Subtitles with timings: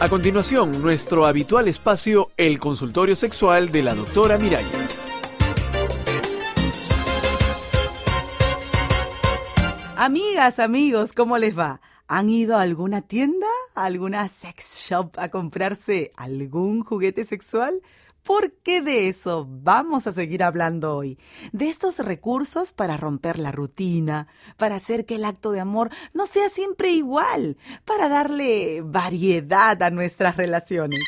[0.00, 5.00] A continuación, nuestro habitual espacio, el consultorio sexual de la doctora Miralles.
[9.96, 11.80] Amigas, amigos, ¿cómo les va?
[12.08, 13.46] ¿Han ido a alguna tienda,
[13.76, 17.80] a alguna sex shop a comprarse algún juguete sexual?
[18.24, 21.18] Porque de eso vamos a seguir hablando hoy.
[21.52, 26.26] De estos recursos para romper la rutina, para hacer que el acto de amor no
[26.26, 31.00] sea siempre igual, para darle variedad a nuestras relaciones.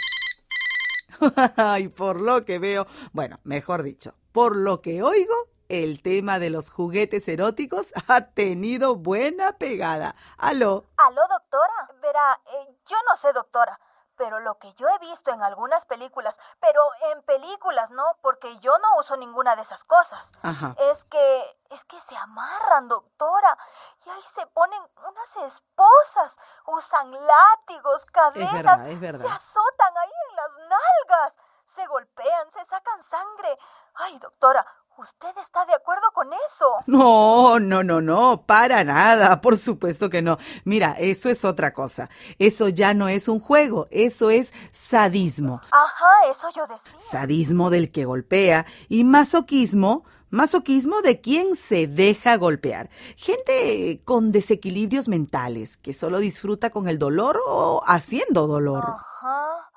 [1.81, 5.35] y por lo que veo, bueno, mejor dicho, por lo que oigo,
[5.69, 10.15] el tema de los juguetes eróticos ha tenido buena pegada.
[10.37, 10.85] ¿Aló?
[10.99, 11.91] ¿Aló, doctora?
[12.03, 13.81] Verá, eh, yo no sé, doctora,
[14.17, 16.81] pero lo que yo he visto en algunas películas, pero
[17.13, 18.17] en películas, ¿no?
[18.23, 20.31] Porque yo no uso ninguna de esas cosas.
[20.43, 20.75] Ajá.
[20.79, 23.57] Es que, es que se amarran, doctora,
[24.05, 29.27] y ahí se ponen unas esposas, usan látigos, cadenas, verdad, es verdad.
[29.27, 31.37] se azotan ahí en las nalgas,
[31.69, 33.59] se golpean, se sacan sangre.
[33.95, 34.67] Ay, doctora,
[34.99, 36.71] ¿Usted está de acuerdo con eso?
[36.87, 40.39] No, no, no, no, para nada, por supuesto que no.
[40.65, 42.09] Mira, eso es otra cosa.
[42.39, 45.61] Eso ya no es un juego, eso es sadismo.
[45.71, 46.99] Ajá, eso yo decía.
[46.99, 50.05] Sadismo del que golpea y masoquismo.
[50.31, 52.89] Masoquismo de quien se deja golpear.
[53.17, 58.85] Gente con desequilibrios mentales que solo disfruta con el dolor o haciendo dolor.
[58.85, 59.71] Ajá.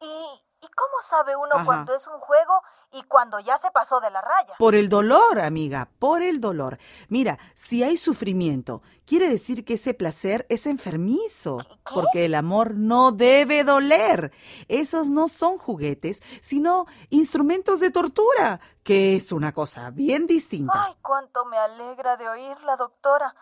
[0.00, 1.64] ¿Y, y cómo sabe uno Ajá.
[1.64, 4.54] cuando es un juego y cuando ya se pasó de la raya?
[4.58, 6.78] Por el dolor, amiga, por el dolor.
[7.08, 11.94] Mira, si hay sufrimiento, quiere decir que ese placer es enfermizo, ¿Qué?
[11.94, 14.32] porque el amor no debe doler.
[14.68, 20.84] Esos no son juguetes, sino instrumentos de tortura, que es una cosa bien distinta.
[20.86, 23.34] Ay, cuánto me alegra de oírla, doctora.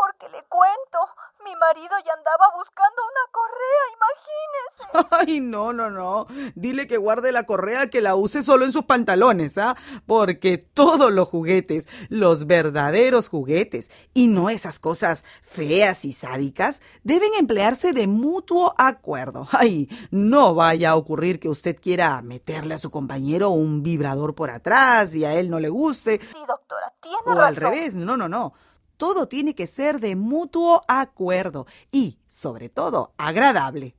[0.00, 0.98] Porque le cuento,
[1.44, 5.08] mi marido ya andaba buscando una correa, imagínese.
[5.30, 6.26] Ay, no, no, no.
[6.54, 9.76] Dile que guarde la correa, que la use solo en sus pantalones, ¿ah?
[10.06, 17.34] Porque todos los juguetes, los verdaderos juguetes, y no esas cosas feas y sádicas, deben
[17.38, 19.46] emplearse de mutuo acuerdo.
[19.52, 24.48] Ay, no vaya a ocurrir que usted quiera meterle a su compañero un vibrador por
[24.50, 27.44] atrás y a él no le guste, Sí, doctora, tiene o razón.
[27.44, 28.54] al revés, no, no, no.
[29.00, 33.96] Todo tiene que ser de mutuo acuerdo y, sobre todo, agradable.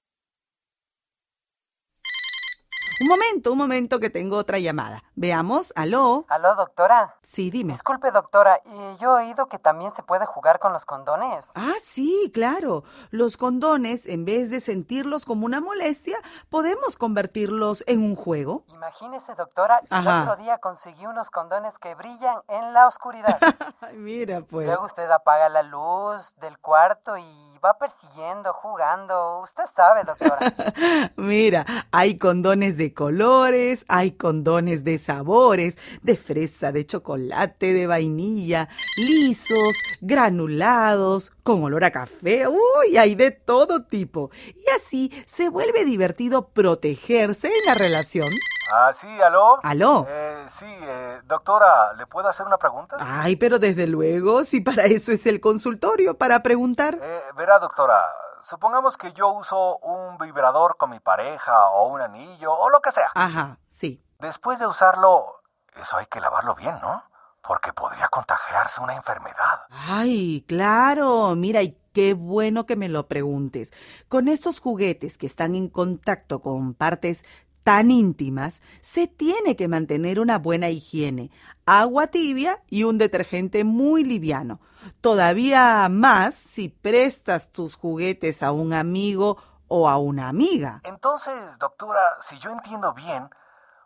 [3.01, 5.03] Un momento, un momento que tengo otra llamada.
[5.15, 6.25] Veamos, aló.
[6.29, 7.15] Aló, doctora.
[7.23, 7.73] Sí, dime.
[7.73, 11.47] Disculpe, doctora, y yo he oído que también se puede jugar con los condones.
[11.55, 12.83] Ah, sí, claro.
[13.09, 16.19] Los condones, en vez de sentirlos como una molestia,
[16.51, 18.65] podemos convertirlos en un juego.
[18.67, 20.17] Imagínese, doctora, Ajá.
[20.21, 23.39] el otro día conseguí unos condones que brillan en la oscuridad.
[23.95, 24.67] Mira, pues.
[24.67, 29.41] Luego usted apaga la luz del cuarto y va persiguiendo, jugando.
[29.41, 30.53] Usted sabe, doctora.
[31.15, 38.67] Mira, hay condones de colores, hay condones de sabores, de fresa, de chocolate, de vainilla,
[38.97, 44.31] lisos, granulados, con olor a café, uy, hay de todo tipo.
[44.55, 48.29] Y así se vuelve divertido protegerse en la relación.
[48.73, 49.59] Ah, sí, aló.
[49.63, 50.05] ¿Aló?
[50.07, 52.95] Eh, sí, eh, doctora, ¿le puedo hacer una pregunta?
[52.99, 56.97] Ay, pero desde luego, si para eso es el consultorio, para preguntar.
[57.01, 58.01] Eh, verá, doctora,
[58.41, 62.91] supongamos que yo uso un vibrador con mi pareja o un anillo o lo que
[62.91, 63.11] sea.
[63.13, 64.03] Ajá, sí.
[64.19, 65.41] Después de usarlo,
[65.75, 67.03] eso hay que lavarlo bien, ¿no?
[67.41, 69.61] Porque podría contagiarse una enfermedad.
[69.69, 73.73] Ay, claro, mira, y qué bueno que me lo preguntes.
[74.07, 77.25] Con estos juguetes que están en contacto con partes
[77.63, 81.31] tan íntimas, se tiene que mantener una buena higiene,
[81.65, 84.59] agua tibia y un detergente muy liviano.
[84.99, 90.81] Todavía más si prestas tus juguetes a un amigo o a una amiga.
[90.83, 93.29] Entonces, doctora, si yo entiendo bien,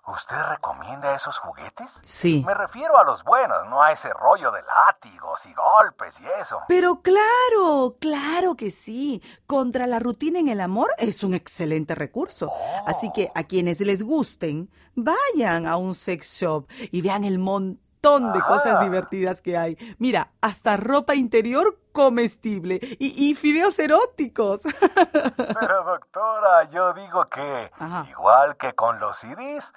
[0.08, 1.98] ¿usted recomienda esos juguetes?
[2.04, 2.44] Sí.
[2.46, 6.60] Me refiero a los buenos, no a ese rollo de látigos y golpes y eso.
[6.68, 9.22] Pero claro, claro que sí.
[9.48, 12.52] Contra la rutina en el amor es un excelente recurso.
[12.86, 18.34] Así que a quienes les gusten, vayan a un sex shop y vean el montón
[18.34, 19.78] de cosas divertidas que hay.
[19.98, 24.62] Mira, hasta ropa interior comestible y, y fideos eróticos.
[25.60, 28.06] Pero doctora, yo digo que, Ajá.
[28.10, 29.74] igual que con los CDs,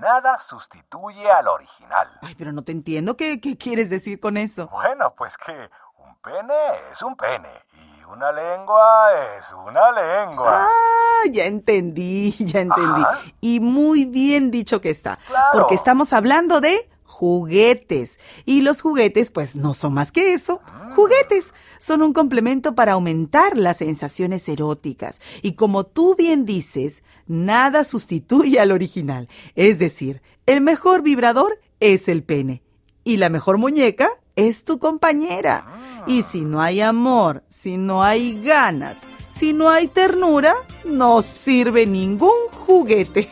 [0.00, 2.08] nada sustituye al original.
[2.22, 3.16] Ay, pero no te entiendo.
[3.16, 4.68] ¿Qué, qué quieres decir con eso?
[4.68, 5.52] Bueno, pues que
[5.98, 6.54] un pene
[6.92, 9.08] es un pene y una lengua
[9.38, 10.68] es una lengua.
[10.68, 13.02] Ah, ya entendí, ya entendí.
[13.02, 13.20] Ajá.
[13.40, 15.18] Y muy bien dicho que está.
[15.26, 15.50] Claro.
[15.52, 18.18] Porque estamos hablando de juguetes.
[18.44, 20.60] Y los juguetes, pues, no son más que eso.
[20.94, 27.84] Juguetes son un complemento para aumentar las sensaciones eróticas y como tú bien dices, nada
[27.84, 29.28] sustituye al original.
[29.54, 32.62] Es decir, el mejor vibrador es el pene
[33.04, 36.04] y la mejor muñeca es tu compañera.
[36.06, 39.02] Y si no hay amor, si no hay ganas,
[39.38, 40.54] si no hay ternura,
[40.84, 43.28] no sirve ningún juguete.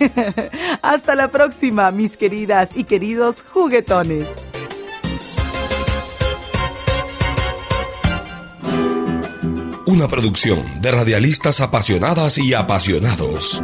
[0.83, 4.27] Hasta la próxima, mis queridas y queridos juguetones.
[9.87, 13.63] Una producción de radialistas apasionadas y apasionados.